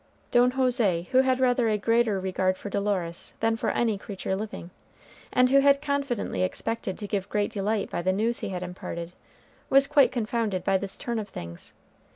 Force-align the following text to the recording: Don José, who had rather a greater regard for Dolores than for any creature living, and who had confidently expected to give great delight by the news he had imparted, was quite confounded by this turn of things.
Don 0.31 0.53
José, 0.53 1.05
who 1.09 1.19
had 1.19 1.39
rather 1.39 1.69
a 1.69 1.77
greater 1.77 2.19
regard 2.19 2.57
for 2.57 2.71
Dolores 2.71 3.35
than 3.39 3.55
for 3.55 3.69
any 3.69 3.99
creature 3.99 4.35
living, 4.35 4.71
and 5.31 5.51
who 5.51 5.59
had 5.59 5.79
confidently 5.79 6.41
expected 6.41 6.97
to 6.97 7.07
give 7.07 7.29
great 7.29 7.51
delight 7.51 7.91
by 7.91 8.01
the 8.01 8.11
news 8.11 8.39
he 8.39 8.49
had 8.49 8.63
imparted, 8.63 9.11
was 9.69 9.85
quite 9.85 10.11
confounded 10.11 10.63
by 10.63 10.75
this 10.79 10.97
turn 10.97 11.19
of 11.19 11.29
things. 11.29 11.73